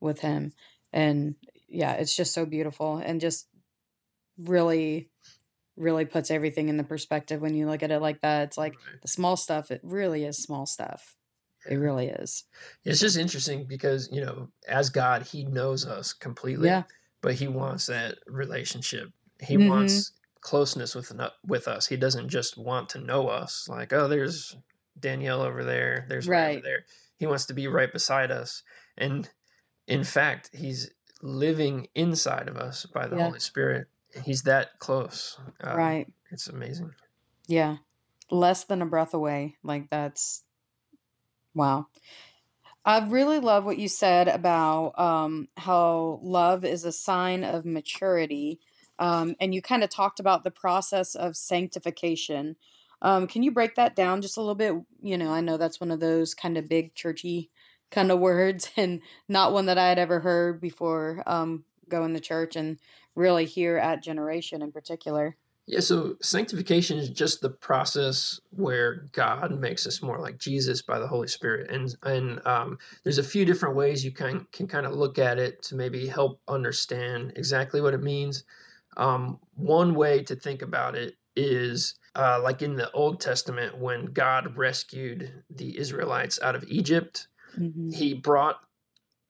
with 0.00 0.20
him. 0.20 0.52
And 0.92 1.36
yeah 1.68 1.94
it's 1.94 2.14
just 2.14 2.34
so 2.34 2.46
beautiful 2.46 2.98
and 2.98 3.20
just 3.20 3.48
really 4.38 5.10
really 5.76 6.04
puts 6.04 6.30
everything 6.30 6.68
in 6.68 6.76
the 6.76 6.84
perspective 6.84 7.40
when 7.40 7.54
you 7.54 7.66
look 7.68 7.82
at 7.82 7.90
it 7.90 8.00
like 8.00 8.20
that. 8.22 8.44
It's 8.44 8.58
like 8.58 8.74
Right. 8.86 9.00
the 9.02 9.08
small 9.08 9.36
stuff 9.36 9.70
it 9.70 9.80
really 9.82 10.24
is 10.24 10.38
small 10.38 10.66
stuff. 10.66 11.16
It 11.68 11.76
really 11.76 12.08
is. 12.08 12.44
It's 12.84 13.00
just 13.00 13.16
interesting 13.16 13.66
because, 13.66 14.08
you 14.10 14.20
know, 14.20 14.48
as 14.68 14.90
God, 14.90 15.22
He 15.22 15.44
knows 15.44 15.86
us 15.86 16.12
completely, 16.12 16.68
yeah. 16.68 16.82
but 17.20 17.34
He 17.34 17.46
wants 17.48 17.86
that 17.86 18.18
relationship. 18.26 19.10
He 19.40 19.56
Mhm. 19.56 19.68
wants 19.68 20.12
closeness 20.42 20.94
with 20.94 21.12
with 21.46 21.68
us. 21.68 21.86
He 21.86 21.96
doesn't 21.96 22.28
just 22.28 22.58
want 22.58 22.90
to 22.90 22.98
know 23.00 23.28
us 23.28 23.66
like, 23.68 23.92
oh, 23.94 24.08
there's 24.08 24.56
Danielle 25.00 25.42
over 25.42 25.64
there, 25.64 26.06
there's 26.08 26.28
Ray 26.28 26.38
over 26.38 26.46
Right. 26.56 26.62
there. 26.64 26.84
He 27.18 27.26
wants 27.26 27.46
to 27.46 27.54
be 27.54 27.68
right 27.68 27.92
beside 27.92 28.30
us. 28.30 28.62
And 28.98 29.30
in 29.86 30.04
fact, 30.04 30.50
He's 30.52 30.90
living 31.22 31.88
inside 31.94 32.48
of 32.48 32.56
us 32.58 32.86
by 32.86 33.06
the 33.08 33.16
Yeah. 33.16 33.26
Holy 33.26 33.40
Spirit. 33.40 33.88
He's 34.24 34.42
that 34.42 34.78
close. 34.80 35.38
Um, 35.62 35.76
right 35.78 36.06
It's 36.30 36.48
amazing. 36.48 36.92
yeah 37.48 37.78
less 38.30 38.64
than 38.64 38.82
a 38.82 38.86
breath 38.86 39.14
away 39.14 39.56
like 39.62 39.88
that's 39.90 40.44
wow 41.54 41.86
I 42.84 43.06
really 43.06 43.38
love 43.38 43.64
what 43.64 43.78
you 43.78 43.88
said 43.88 44.26
about 44.28 44.98
um, 44.98 45.48
how 45.56 46.18
love 46.22 46.64
is 46.64 46.84
a 46.84 46.90
sign 46.92 47.44
of 47.44 47.64
maturity. 47.64 48.58
Um, 49.02 49.34
and 49.40 49.52
you 49.52 49.60
kind 49.60 49.82
of 49.82 49.90
talked 49.90 50.20
about 50.20 50.44
the 50.44 50.52
process 50.52 51.16
of 51.16 51.36
sanctification. 51.36 52.54
Um, 53.02 53.26
can 53.26 53.42
you 53.42 53.50
break 53.50 53.74
that 53.74 53.96
down 53.96 54.22
just 54.22 54.36
a 54.36 54.40
little 54.40 54.54
bit? 54.54 54.74
You 55.02 55.18
know, 55.18 55.32
I 55.32 55.40
know 55.40 55.56
that's 55.56 55.80
one 55.80 55.90
of 55.90 55.98
those 55.98 56.34
kind 56.34 56.56
of 56.56 56.68
big 56.68 56.94
churchy 56.94 57.50
kind 57.90 58.12
of 58.12 58.20
words 58.20 58.70
and 58.76 59.00
not 59.28 59.52
one 59.52 59.66
that 59.66 59.76
I 59.76 59.88
had 59.88 59.98
ever 59.98 60.20
heard 60.20 60.60
before 60.60 61.24
um, 61.26 61.64
going 61.88 62.14
to 62.14 62.20
church 62.20 62.54
and 62.54 62.78
really 63.16 63.44
here 63.44 63.76
at 63.76 64.04
Generation 64.04 64.62
in 64.62 64.70
particular. 64.70 65.36
Yeah, 65.66 65.80
so 65.80 66.14
sanctification 66.22 66.98
is 66.98 67.08
just 67.08 67.40
the 67.40 67.50
process 67.50 68.40
where 68.50 69.08
God 69.12 69.58
makes 69.58 69.84
us 69.84 70.00
more 70.00 70.20
like 70.20 70.38
Jesus 70.38 70.82
by 70.82 70.98
the 70.98 71.06
Holy 71.06 71.28
Spirit, 71.28 71.70
and 71.70 71.94
and 72.02 72.44
um, 72.44 72.78
there's 73.04 73.18
a 73.18 73.22
few 73.22 73.44
different 73.44 73.76
ways 73.76 74.04
you 74.04 74.10
can 74.10 74.44
can 74.50 74.66
kind 74.66 74.86
of 74.86 74.94
look 74.94 75.20
at 75.20 75.38
it 75.38 75.62
to 75.64 75.76
maybe 75.76 76.08
help 76.08 76.40
understand 76.48 77.34
exactly 77.36 77.80
what 77.80 77.94
it 77.94 78.02
means. 78.02 78.42
Um, 78.96 79.38
one 79.54 79.94
way 79.94 80.22
to 80.24 80.36
think 80.36 80.62
about 80.62 80.94
it 80.94 81.14
is 81.36 81.94
uh, 82.14 82.40
like 82.42 82.60
in 82.62 82.76
the 82.76 82.90
Old 82.92 83.20
Testament 83.20 83.78
when 83.78 84.06
God 84.06 84.56
rescued 84.56 85.42
the 85.48 85.78
Israelites 85.78 86.38
out 86.42 86.54
of 86.54 86.64
Egypt, 86.68 87.28
Mhm. 87.58 87.92
He 87.94 88.14
brought 88.14 88.60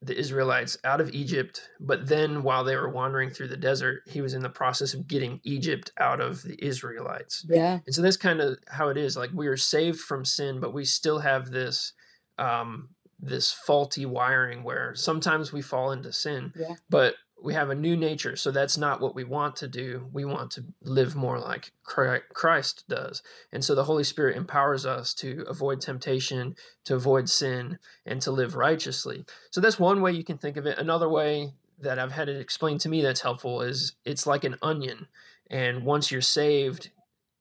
the 0.00 0.16
Israelites 0.19 0.76
out 0.85 1.00
of 1.00 1.11
Egypt, 1.14 1.71
but 1.78 2.07
then 2.09 2.42
while 2.42 2.64
they 2.64 2.75
were 2.76 2.88
wandering 2.88 3.31
through 3.31 3.47
the 3.49 3.57
desert, 3.57 4.02
he 4.07 4.21
was 4.21 4.35
in 4.35 4.42
the 4.42 4.49
process 4.49 4.95
of 4.95 5.07
getting 5.07 5.40
Egypt 5.45 5.92
out 5.99 6.21
of 6.21 6.42
the 6.42 6.57
Israelites. 6.64 7.45
Yeah. 7.49 7.78
And 7.87 7.95
so 7.95 8.02
that's 8.02 8.16
kind 8.16 8.40
of 8.40 8.59
how 8.69 8.88
it 8.88 8.97
is. 8.97 9.16
Like 9.16 9.31
we 9.33 9.47
are 9.47 9.57
saved 9.57 10.00
from 10.00 10.25
sin, 10.25 10.59
but 10.61 10.73
we 10.73 10.85
still 10.85 11.21
have 11.21 11.50
this 11.50 11.92
um, 12.38 12.88
this 13.21 13.52
faulty 13.52 14.04
wiring 14.07 14.64
where 14.64 14.95
sometimes 14.97 15.52
we 15.52 15.62
fall 15.62 15.92
into 15.92 16.12
sin, 16.12 16.52
Yeah. 16.57 16.75
but 16.90 17.14
we 17.42 17.54
have 17.54 17.70
a 17.70 17.75
new 17.75 17.96
nature. 17.96 18.37
So 18.37 18.50
that's 18.50 18.78
not 18.78 19.00
what 19.00 19.14
we 19.14 19.25
want 19.25 19.56
to 19.56 19.68
do. 19.68 20.08
We 20.12 20.25
want 20.25 20.50
to 20.52 20.64
live 20.82 21.16
more 21.16 21.38
like 21.38 21.72
Christ 21.82 22.84
does. 22.88 23.22
And 23.52 23.64
so 23.64 23.75
the 23.75 23.84
Holy 23.84 24.04
Spirit 24.04 24.37
empowers 24.37 24.87
us 24.87 25.12
to 25.14 25.44
avoid 25.49 25.80
temptation, 25.80 26.54
to 26.84 26.94
avoid 26.94 27.28
sin, 27.28 27.78
and 28.06 28.20
to 28.22 28.30
live 28.30 28.54
righteously. 28.54 29.25
So 29.50 29.61
that's 29.61 29.78
one 29.78 30.00
way 30.00 30.12
you 30.12 30.25
can 30.25 30.38
think 30.38 30.56
of 30.56 30.66
it. 30.66 30.78
Another 30.78 31.08
way 31.08 31.52
that 31.80 31.99
I've 31.99 32.12
had 32.12 32.28
it 32.28 32.40
explained 32.40 32.80
to 32.82 32.88
me 32.88 33.02
that's 33.02 33.22
helpful 33.22 33.61
is 33.62 33.94
it's 34.04 34.26
like 34.26 34.44
an 34.44 34.56
onion. 34.62 35.08
And 35.50 35.84
once 35.84 36.11
you're 36.11 36.20
saved, 36.20 36.90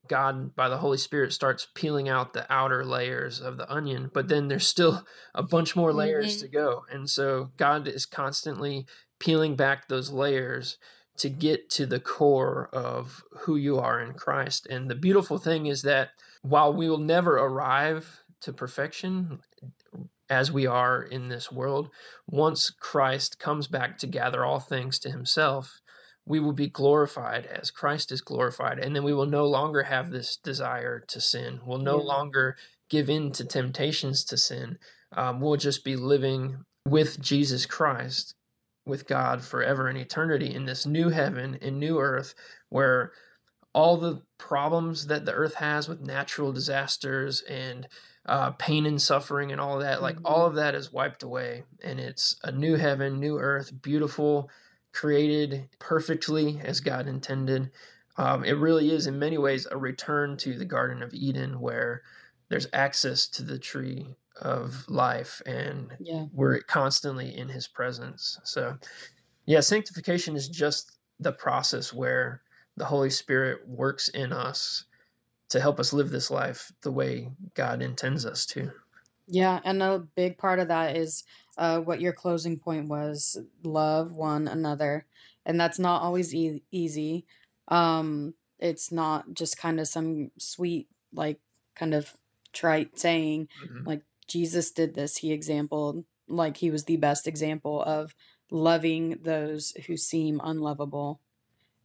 God, 0.08 0.56
by 0.56 0.68
the 0.68 0.80
Holy 0.80 0.98
Spirit, 0.98 1.32
starts 1.32 1.68
peeling 1.74 2.10
out 2.10 2.34
the 2.34 2.52
outer 2.52 2.84
layers 2.84 3.40
of 3.40 3.58
the 3.58 3.72
onion, 3.72 4.10
but 4.14 4.28
then 4.28 4.48
there's 4.48 4.68
still 4.68 5.06
a 5.34 5.44
bunch 5.44 5.76
more 5.76 5.94
layers 5.94 6.38
Mhm. 6.38 6.40
to 6.42 6.48
go. 6.48 6.86
And 6.90 7.10
so 7.10 7.52
God 7.56 7.88
is 7.88 8.06
constantly 8.06 8.88
peeling 9.22 9.56
back 9.56 9.88
those 9.88 10.12
layers 10.12 10.78
to 11.18 11.30
get 11.30 11.70
to 11.70 11.86
the 11.86 12.00
core 12.00 12.68
of 12.74 13.24
who 13.42 13.56
you 13.56 13.78
are 13.78 14.02
in 14.02 14.14
Christ. 14.14 14.66
And 14.66 14.90
the 14.90 14.96
beautiful 14.96 15.38
thing 15.38 15.68
is 15.68 15.84
that 15.84 16.10
while 16.42 16.74
we 16.74 16.90
will 16.90 16.98
never 16.98 17.38
arrive 17.38 18.22
to 18.42 18.52
perfection 18.52 19.40
as 20.28 20.52
we 20.52 20.66
are 20.66 21.04
in 21.04 21.30
this 21.30 21.52
world, 21.52 21.92
once 22.28 22.72
Christ 22.72 23.38
comes 23.38 23.68
back 23.68 24.00
to 24.00 24.08
gather 24.08 24.44
all 24.44 24.60
things 24.60 24.98
to 25.00 25.12
himself, 25.12 25.82
we 26.26 26.40
will 26.40 26.54
be 26.54 26.68
glorified 26.68 27.46
as 27.46 27.70
Christ 27.70 28.12
is 28.12 28.22
glorified. 28.22 28.80
And 28.80 28.96
then 28.96 29.04
we 29.04 29.14
will 29.14 29.28
no 29.28 29.46
longer 29.46 29.84
have 29.84 30.10
this 30.10 30.36
desire 30.36 31.00
to 31.08 31.22
sin. 31.22 31.60
We'll 31.64 31.78
no 31.78 31.98
longer 31.98 32.56
give 32.90 33.08
in 33.10 33.32
to 33.34 33.46
temptations 33.46 34.24
to 34.26 34.38
sin. 34.38 34.80
Um, 35.16 35.40
we'll 35.40 35.58
just 35.58 35.84
be 35.84 35.96
living 35.96 36.66
with 36.88 37.20
Jesus 37.20 37.66
Christ, 37.66 38.34
with 38.86 39.08
God 39.08 39.44
forever 39.44 39.88
and 39.88 39.98
eternity 39.98 40.54
in 40.54 40.66
this 40.66 40.86
new 40.86 41.10
heaven 41.10 41.58
and 41.62 41.80
new 41.80 42.00
earth 42.00 42.34
where 42.70 43.12
all 43.74 43.98
the 43.98 44.22
problems 44.38 45.08
that 45.08 45.26
the 45.26 45.34
earth 45.34 45.56
has 45.56 45.88
with 45.88 46.02
natural 46.02 46.52
disasters 46.52 47.42
and 47.42 47.88
uh, 48.26 48.52
pain 48.52 48.86
and 48.86 49.02
suffering 49.02 49.52
and 49.52 49.62
all 49.62 49.80
that, 49.80 50.02
like 50.02 50.18
all 50.26 50.46
of 50.46 50.56
that 50.56 50.76
is 50.76 50.92
wiped 50.92 51.24
away. 51.24 51.64
And 51.84 52.00
it's 52.00 52.36
a 52.44 52.52
new 52.52 52.76
heaven, 52.76 53.20
new 53.20 53.38
earth, 53.40 53.82
beautiful, 53.82 54.50
created 54.94 55.70
perfectly 55.80 56.60
as 56.64 56.82
God 56.82 57.08
intended. 57.08 57.72
Um, 58.18 58.44
it 58.44 58.58
really 58.58 58.92
is, 58.92 59.08
in 59.08 59.18
many 59.18 59.38
ways, 59.38 59.68
a 59.72 59.78
return 59.78 60.38
to 60.38 60.58
the 60.58 60.66
Garden 60.66 61.02
of 61.02 61.14
Eden 61.14 61.60
where 61.62 62.02
there's 62.50 62.68
access 62.74 63.28
to 63.30 63.44
the 63.44 63.58
tree 63.58 64.16
of 64.42 64.88
life 64.90 65.42
and 65.46 65.98
Yeah. 66.00 66.26
we're 66.32 66.62
constantly 66.62 67.36
in 67.36 67.50
his 67.50 67.68
presence. 67.68 68.40
So, 68.44 68.78
yeah, 69.46 69.62
sanctification 69.62 70.36
is 70.36 70.50
just 70.50 70.98
the 71.20 71.34
process 71.34 71.94
where 71.94 72.44
the 72.78 72.86
Holy 72.86 73.10
Spirit 73.10 73.68
works 73.68 74.10
in 74.10 74.34
us 74.34 74.86
to 75.50 75.60
help 75.62 75.80
us 75.80 75.94
live 75.94 76.12
this 76.12 76.32
life 76.32 76.72
the 76.84 76.92
way 76.92 77.32
God 77.56 77.82
intends 77.82 78.26
us 78.26 78.46
to. 78.48 78.72
Yeah, 79.28 79.60
and 79.64 79.82
a 79.82 80.00
big 80.00 80.38
part 80.38 80.60
of 80.60 80.68
that 80.68 80.98
is 80.98 81.24
uh, 81.58 81.80
what 81.80 82.02
your 82.02 82.14
closing 82.14 82.60
point 82.60 82.88
was 82.90 83.38
love 83.64 84.12
one 84.12 84.48
another. 84.48 85.06
And 85.46 85.60
that's 85.60 85.80
not 85.80 86.02
always 86.02 86.34
e- 86.36 86.64
easy. 86.72 87.26
Um, 87.68 88.36
it's 88.60 88.92
not 88.92 89.34
just 89.34 89.58
kind 89.58 89.80
of 89.80 89.88
some 89.88 90.32
sweet, 90.38 90.90
like, 91.14 91.40
kind 91.76 91.94
of 91.94 92.16
trite 92.54 93.00
saying, 93.00 93.48
Mhm. 93.64 93.86
like, 93.86 94.04
Jesus 94.32 94.72
did 94.72 94.94
this. 94.94 95.18
He 95.18 95.32
exampled, 95.32 96.06
like, 96.28 96.58
he 96.58 96.72
was 96.72 96.86
the 96.86 96.98
best 96.98 97.28
example 97.28 97.82
of 97.84 98.16
loving 98.50 99.20
those 99.22 99.72
who 99.88 99.98
seem 99.98 100.40
unlovable. 100.44 101.20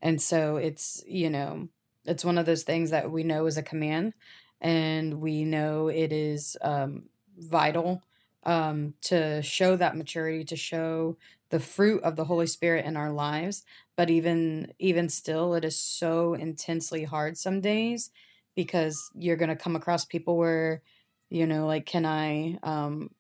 And 0.01 0.21
so 0.21 0.57
it's, 0.57 1.03
you 1.07 1.31
know, 1.31 1.69
it's 2.05 2.25
one 2.25 2.39
of 2.39 2.47
those 2.47 2.63
things 2.63 2.91
that 2.91 3.11
we 3.11 3.25
know 3.25 3.47
is 3.47 3.57
a 3.57 3.63
command 3.63 4.15
and 4.61 5.21
we 5.21 5.45
know 5.45 5.89
it 5.89 6.13
is 6.13 6.57
um, 6.63 7.05
vital 7.39 8.03
um, 8.45 8.95
to 9.03 9.43
show 9.43 9.77
that 9.77 9.97
maturity, 9.97 10.45
to 10.45 10.57
show 10.57 11.17
the 11.51 11.61
fruit 11.61 12.03
of 12.03 12.17
the 12.17 12.25
Holy 12.25 12.47
Spirit 12.47 12.85
in 12.85 12.97
our 12.97 13.13
lives. 13.13 13.65
But 13.97 14.11
even 14.11 14.73
even 14.79 15.09
still, 15.09 15.55
it 15.55 15.65
is 15.65 15.77
so 15.77 16.35
intensely 16.35 17.05
hard 17.05 17.37
some 17.37 17.61
days 17.61 18.11
because 18.55 19.11
you're 19.15 19.37
going 19.37 19.49
to 19.49 19.57
come 19.57 19.77
across 19.77 20.05
people 20.05 20.37
where, 20.37 20.83
you 21.31 21.47
know, 21.47 21.67
like, 21.67 21.87
can 21.87 22.07
I 22.07 22.59
um, 22.63 23.11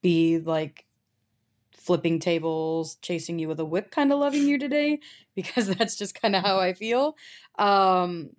be 0.00 0.38
like 0.38 0.86
flipping 1.72 2.18
tables, 2.20 2.96
chasing 3.02 3.38
you 3.38 3.48
with 3.48 3.60
a 3.60 3.64
whip, 3.64 3.90
kind 3.90 4.12
of 4.12 4.18
loving 4.18 4.46
you 4.46 4.58
today? 4.58 5.00
Because 5.34 5.66
that's 5.66 5.96
just 5.96 6.20
kind 6.20 6.36
of 6.36 6.44
how 6.44 6.60
I 6.60 6.74
feel. 6.74 7.16
Um, 7.58 8.32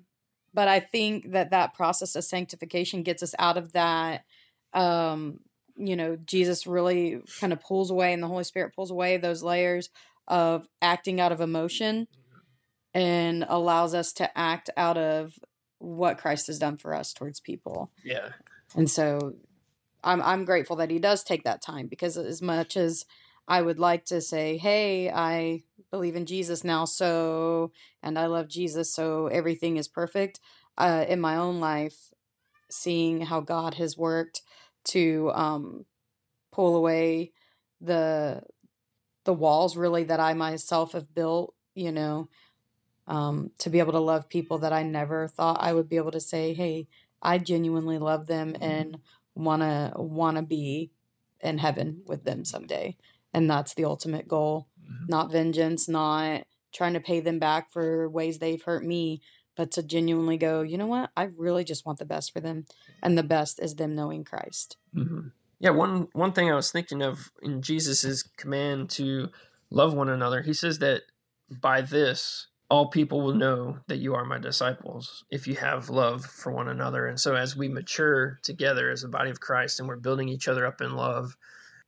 but 0.54 0.68
I 0.68 0.80
think 0.80 1.32
that 1.32 1.50
that 1.50 1.74
process 1.74 2.16
of 2.16 2.24
sanctification 2.24 3.02
gets 3.02 3.24
us 3.24 3.34
out 3.40 3.58
of 3.58 3.74
that. 3.74 4.26
Um, 4.74 5.40
you 5.76 5.96
know, 5.96 6.16
Jesus 6.24 6.68
really 6.68 7.22
kind 7.40 7.52
of 7.52 7.62
pulls 7.62 7.90
away, 7.90 8.14
and 8.14 8.22
the 8.22 8.28
Holy 8.28 8.44
Spirit 8.44 8.76
pulls 8.76 8.92
away 8.92 9.18
those 9.18 9.42
layers 9.42 9.90
of 10.28 10.68
acting 10.84 11.20
out 11.20 11.32
of 11.32 11.42
emotion 11.42 12.08
and 12.94 13.44
allows 13.48 13.96
us 13.96 14.14
to 14.14 14.38
act 14.38 14.70
out 14.78 14.98
of 14.98 15.34
what 15.80 16.18
Christ 16.18 16.48
has 16.48 16.60
done 16.60 16.78
for 16.78 16.94
us 16.94 17.12
towards 17.14 17.40
people. 17.40 17.92
Yeah. 18.04 18.30
And 18.76 18.90
so 18.90 19.36
I'm 20.04 20.22
I'm 20.22 20.46
grateful 20.46 20.76
that 20.78 20.92
he 20.92 21.00
does 21.00 21.24
take 21.24 21.44
that 21.44 21.62
time 21.62 21.88
because 21.88 22.18
as 22.18 22.42
much 22.42 22.78
as 22.78 23.06
I 23.48 23.62
would 23.62 23.80
like 23.80 24.06
to 24.06 24.22
say, 24.22 24.58
"Hey, 24.58 25.10
I 25.10 25.64
believe 25.92 26.16
in 26.16 26.26
Jesus 26.26 26.64
now, 26.64 26.86
so 26.86 27.72
and 28.02 28.18
I 28.20 28.28
love 28.28 28.48
Jesus, 28.48 28.94
so 28.94 29.28
everything 29.28 29.78
is 29.78 29.88
perfect." 29.88 30.40
Uh, 30.78 31.06
in 31.08 31.22
my 31.22 31.36
own 31.38 31.60
life, 31.60 32.10
seeing 32.70 33.22
how 33.22 33.42
God 33.42 33.76
has 33.76 33.98
worked 33.98 34.42
to 34.86 35.32
um, 35.36 35.86
pull 36.52 36.76
away 36.76 37.32
the 37.82 38.44
the 39.26 39.34
walls 39.34 39.78
really 39.78 40.04
that 40.06 40.20
I 40.20 40.34
myself 40.34 40.94
have 40.94 41.14
built, 41.14 41.54
you 41.76 41.92
know, 41.92 42.30
um, 43.08 43.52
to 43.60 43.70
be 43.70 43.80
able 43.80 43.94
to 43.94 44.00
love 44.00 44.30
people 44.30 44.60
that 44.60 44.74
I 44.74 44.84
never 44.84 45.28
thought 45.28 45.62
I 45.62 45.74
would 45.74 45.90
be 45.90 45.98
able 45.98 46.12
to 46.12 46.20
say, 46.20 46.54
"Hey, 46.54 46.88
I 47.24 47.40
genuinely 47.40 47.98
love 47.98 48.28
them 48.28 48.56
and 48.62 49.00
wanna 49.36 49.94
wanna 49.96 50.44
be 50.44 50.92
in 51.42 51.58
heaven 51.58 52.04
with 52.06 52.24
them 52.26 52.46
someday." 52.46 52.98
And 53.34 53.50
that's 53.50 53.74
the 53.74 53.86
ultimate 53.86 54.28
goal. 54.28 54.68
Mhm. 54.80 55.10
Not 55.10 55.32
vengeance, 55.32 55.90
not 55.90 56.46
trying 56.72 56.94
to 56.94 57.00
pay 57.00 57.20
them 57.20 57.40
back 57.40 57.72
for 57.72 58.10
ways 58.10 58.40
they've 58.40 58.62
hurt 58.64 58.84
me, 58.86 59.22
but 59.56 59.72
to 59.72 59.84
genuinely 59.84 60.38
go, 60.38 60.62
you 60.62 60.78
know 60.78 60.88
what? 60.88 61.12
I 61.16 61.24
really 61.24 61.64
just 61.64 61.86
want 61.86 62.00
the 62.00 62.06
best 62.06 62.34
for 62.34 62.40
them. 62.40 62.66
And 63.02 63.18
the 63.18 63.24
best 63.24 63.60
is 63.60 63.76
them 63.76 63.96
knowing 63.96 64.24
Christ. 64.24 64.78
hmm 64.94 65.28
Yeah, 65.60 65.70
one 65.72 66.08
one 66.14 66.34
thing 66.34 66.52
I 66.52 66.56
was 66.56 66.72
thinking 66.72 67.02
of 67.02 67.32
in 67.42 67.62
Jesus's 67.62 68.24
command 68.24 68.90
to 68.92 69.30
love 69.70 69.94
one 69.94 70.10
another, 70.10 70.42
he 70.42 70.54
says 70.54 70.80
that 70.80 71.04
by 71.50 71.82
this 71.82 72.48
all 72.74 72.88
people 72.88 73.22
will 73.22 73.36
know 73.36 73.78
that 73.86 74.00
you 74.00 74.16
are 74.16 74.26
my 74.26 74.40
disciples 74.40 75.26
if 75.30 75.46
you 75.46 75.54
have 75.54 75.92
love 75.92 76.26
for 76.26 76.52
one 76.52 76.68
another. 76.68 77.06
And 77.06 77.20
so 77.20 77.36
as 77.36 77.56
we 77.56 77.68
mature 77.68 78.40
together 78.42 78.90
as 78.90 79.04
the 79.04 79.10
body 79.10 79.30
of 79.30 79.40
Christ 79.40 79.80
and 79.80 79.88
we're 79.88 79.98
building 79.98 80.28
each 80.28 80.48
other 80.48 80.66
up 80.66 80.82
in 80.82 80.96
love, 80.96 81.38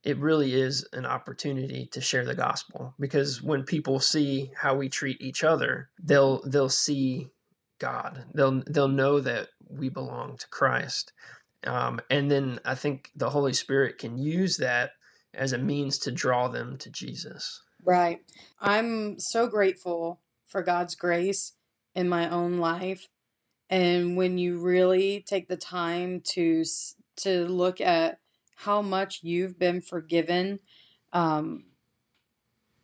it 0.04 0.20
really 0.20 0.54
is 0.54 0.88
an 0.94 1.08
opportunity 1.08 1.88
to 1.88 2.02
share 2.02 2.24
the 2.24 2.36
gospel 2.36 2.94
because 3.00 3.42
when 3.42 3.64
people 3.64 4.00
see 4.00 4.52
how 4.56 4.76
we 4.76 4.88
treat 4.88 5.20
each 5.22 5.44
other, 5.44 5.90
they'll 6.04 6.44
they'll 6.44 6.70
see 6.70 7.30
God. 7.80 8.24
They'll 8.36 8.62
they'll 8.68 8.88
know 8.88 9.20
that 9.22 9.48
we 9.68 9.90
belong 9.90 10.38
to 10.38 10.48
Christ. 10.50 11.14
Um, 11.66 12.00
and 12.12 12.30
then 12.30 12.60
I 12.64 12.76
think 12.76 13.10
the 13.16 13.32
Holy 13.32 13.54
Spirit 13.54 13.98
can 13.98 14.20
use 14.20 14.58
that 14.58 14.92
as 15.34 15.52
a 15.52 15.58
means 15.58 15.98
to 15.98 16.12
draw 16.12 16.48
them 16.48 16.78
to 16.78 16.92
Jesus. 16.92 17.64
Right. 17.84 18.20
I'm 18.62 19.18
so 19.18 19.48
grateful 19.48 20.20
for 20.56 20.64
God's 20.64 20.96
grace 20.96 21.52
in 21.96 22.08
my 22.08 22.30
own 22.30 22.60
life. 22.60 23.10
And 23.70 24.16
when 24.16 24.38
you 24.38 24.62
really 24.62 25.22
take 25.28 25.50
the 25.50 25.58
time 25.58 26.22
to 26.28 26.64
to 27.18 27.46
look 27.46 27.82
at 27.82 28.20
how 28.56 28.82
much 28.82 29.20
you've 29.22 29.60
been 29.60 29.82
forgiven, 29.82 30.62
um, 31.12 31.66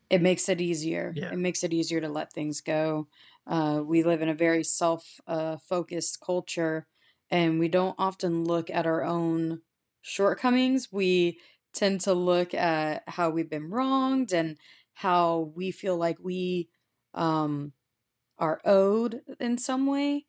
it 0.09 0.21
makes 0.21 0.49
it 0.49 0.59
easier. 0.59 1.13
Yeah. 1.15 1.31
It 1.31 1.37
makes 1.37 1.63
it 1.63 1.71
easier 1.71 2.01
to 2.01 2.09
let 2.09 2.33
things 2.33 2.59
go. 2.59 3.07
Uh, 3.47 3.81
we 3.85 4.03
live 4.03 4.21
in 4.21 4.27
a 4.27 4.35
very 4.35 4.65
self 4.65 5.21
uh, 5.25 5.55
focused 5.55 6.19
culture, 6.19 6.87
and 7.29 7.57
we 7.57 7.69
don't 7.69 7.95
often 7.97 8.43
look 8.43 8.69
at 8.69 8.85
our 8.85 9.05
own 9.05 9.61
shortcomings. 10.01 10.91
We 10.91 11.39
tend 11.73 12.01
to 12.01 12.13
look 12.13 12.53
at 12.53 13.03
how 13.07 13.29
we've 13.29 13.49
been 13.49 13.69
wronged 13.69 14.33
and 14.33 14.57
how 14.93 15.53
we 15.55 15.71
feel 15.71 15.95
like 15.95 16.17
we 16.19 16.67
um, 17.13 17.73
are 18.37 18.61
owed 18.65 19.21
in 19.39 19.57
some 19.57 19.85
way. 19.85 20.25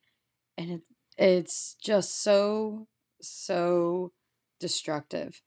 And 0.57 0.71
it, 0.71 0.81
it's 1.17 1.77
just 1.83 2.23
so, 2.23 2.87
so 3.21 4.13
destructive 4.61 5.43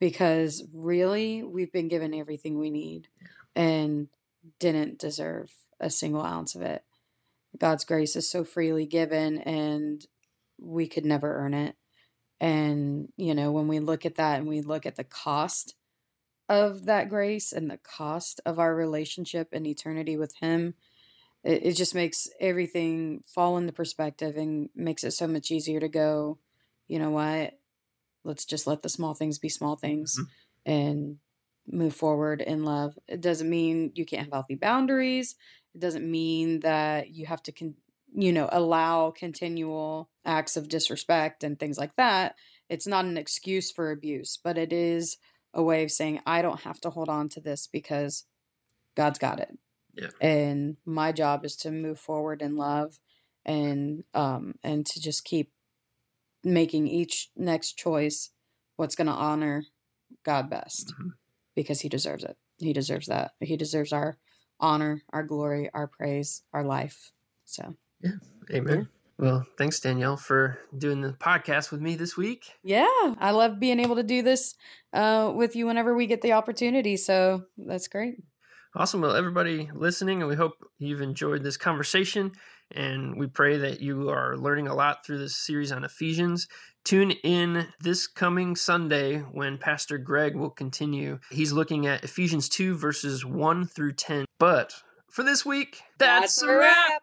because 0.00 0.64
really 0.72 1.42
we've 1.42 1.72
been 1.72 1.88
given 1.88 2.14
everything 2.14 2.58
we 2.58 2.70
need 2.70 3.08
and 3.54 4.08
didn't 4.60 4.98
deserve 4.98 5.52
a 5.80 5.90
single 5.90 6.22
ounce 6.22 6.54
of 6.54 6.62
it. 6.62 6.82
God's 7.58 7.84
grace 7.84 8.14
is 8.14 8.30
so 8.30 8.44
freely 8.44 8.86
given 8.86 9.38
and 9.38 10.06
we 10.60 10.86
could 10.86 11.04
never 11.04 11.34
earn 11.36 11.54
it. 11.54 11.76
And, 12.40 13.08
you 13.16 13.34
know, 13.34 13.50
when 13.50 13.66
we 13.66 13.80
look 13.80 14.06
at 14.06 14.16
that 14.16 14.38
and 14.38 14.48
we 14.48 14.60
look 14.60 14.86
at 14.86 14.96
the 14.96 15.04
cost 15.04 15.74
of 16.48 16.86
that 16.86 17.08
grace 17.08 17.52
and 17.52 17.70
the 17.70 17.78
cost 17.78 18.40
of 18.46 18.58
our 18.58 18.74
relationship 18.74 19.48
and 19.52 19.66
eternity 19.66 20.16
with 20.16 20.34
Him, 20.36 20.74
it, 21.44 21.66
it 21.66 21.72
just 21.74 21.94
makes 21.94 22.28
everything 22.40 23.22
fall 23.26 23.58
into 23.58 23.72
perspective 23.72 24.36
and 24.36 24.70
makes 24.74 25.04
it 25.04 25.12
so 25.12 25.26
much 25.26 25.50
easier 25.50 25.80
to 25.80 25.88
go, 25.88 26.38
you 26.88 26.98
know 26.98 27.10
what? 27.10 27.58
Let's 28.24 28.44
just 28.44 28.66
let 28.66 28.82
the 28.82 28.88
small 28.88 29.14
things 29.14 29.38
be 29.38 29.48
small 29.48 29.76
things 29.76 30.16
Mhm. 30.18 30.26
and 30.66 31.18
move 31.66 31.94
forward 31.94 32.40
in 32.40 32.64
love. 32.64 32.98
It 33.06 33.20
doesn't 33.20 33.48
mean 33.48 33.92
you 33.94 34.04
can't 34.04 34.24
have 34.24 34.32
healthy 34.32 34.54
boundaries. 34.54 35.36
It 35.74 35.80
doesn't 35.80 36.10
mean 36.10 36.60
that 36.60 37.10
you 37.10 37.26
have 37.26 37.42
to, 37.44 37.52
con- 37.52 37.76
you 38.14 38.32
know, 38.32 38.48
allow 38.50 39.10
continual 39.10 40.10
acts 40.24 40.56
of 40.56 40.68
disrespect 40.68 41.44
and 41.44 41.58
things 41.58 41.78
like 41.78 41.94
that. 41.96 42.36
It's 42.68 42.86
not 42.86 43.04
an 43.04 43.16
excuse 43.18 43.70
for 43.70 43.90
abuse, 43.90 44.38
but 44.42 44.58
it 44.58 44.72
is 44.72 45.18
a 45.58 45.62
way 45.62 45.82
of 45.82 45.90
saying, 45.90 46.20
I 46.24 46.40
don't 46.40 46.60
have 46.60 46.80
to 46.82 46.90
hold 46.90 47.08
on 47.10 47.28
to 47.30 47.40
this 47.40 47.66
because 47.66 48.24
God's 48.96 49.18
got 49.18 49.40
it. 49.40 49.50
Yeah. 49.94 50.08
And 50.20 50.76
my 50.86 51.12
job 51.12 51.44
is 51.44 51.56
to 51.56 51.70
move 51.70 51.98
forward 51.98 52.40
in 52.40 52.56
love 52.56 52.98
and 53.44 54.04
um 54.14 54.54
and 54.62 54.86
to 54.86 55.00
just 55.00 55.24
keep 55.24 55.50
making 56.44 56.86
each 56.86 57.30
next 57.36 57.76
choice 57.76 58.30
what's 58.76 58.94
going 58.94 59.08
to 59.08 59.12
honor 59.12 59.64
God 60.24 60.48
best 60.48 60.94
Mhm. 60.98 61.10
because 61.56 61.80
he 61.80 61.88
deserves 61.88 62.22
it. 62.24 62.36
He 62.58 62.72
deserves 62.72 63.06
that. 63.08 63.32
He 63.40 63.56
deserves 63.56 63.92
our 63.92 64.18
honor, 64.60 65.02
our 65.10 65.22
glory, 65.24 65.70
our 65.74 65.88
praise, 65.88 66.42
our 66.52 66.64
life. 66.64 67.12
So, 67.44 67.76
yeah. 68.00 68.18
Amen. 68.52 68.88
Well, 69.18 69.44
thanks, 69.56 69.80
Danielle, 69.80 70.16
for 70.16 70.58
doing 70.76 71.00
the 71.00 71.12
podcast 71.12 71.72
with 71.72 71.80
me 71.80 71.96
this 71.96 72.16
week. 72.16 72.44
yeah, 72.62 72.86
I 73.18 73.32
love 73.32 73.58
being 73.58 73.80
able 73.80 73.96
to 73.96 74.04
do 74.04 74.22
this 74.22 74.54
uh, 74.92 75.32
with 75.34 75.56
you 75.56 75.66
whenever 75.66 75.94
we 75.94 76.06
get 76.06 76.22
the 76.22 76.32
opportunity. 76.32 76.96
So, 76.96 77.44
that's 77.56 77.88
great. 77.88 78.22
Awesome. 78.76 79.00
Well, 79.00 79.16
everybody 79.16 79.70
listening, 79.74 80.20
and 80.20 80.28
we 80.28 80.36
hope 80.36 80.52
you've 80.78 81.00
enjoyed 81.00 81.42
this 81.42 81.56
conversation. 81.56 82.32
And 82.70 83.18
we 83.18 83.26
pray 83.26 83.56
that 83.56 83.80
you 83.80 84.10
are 84.10 84.36
learning 84.36 84.68
a 84.68 84.74
lot 84.74 85.04
through 85.04 85.18
this 85.18 85.34
series 85.34 85.72
on 85.72 85.84
Ephesians. 85.84 86.46
Tune 86.84 87.10
in 87.10 87.66
this 87.80 88.06
coming 88.06 88.56
Sunday 88.56 89.18
when 89.18 89.58
Pastor 89.58 89.98
Greg 89.98 90.36
will 90.36 90.50
continue. 90.50 91.18
He's 91.30 91.52
looking 91.52 91.86
at 91.86 92.04
Ephesians 92.04 92.48
2, 92.48 92.76
verses 92.76 93.24
1 93.24 93.66
through 93.66 93.94
10. 93.94 94.26
But 94.38 94.74
for 95.10 95.22
this 95.22 95.44
week, 95.44 95.82
that's, 95.98 96.42
a 96.42 96.56
wrap. 96.56 97.02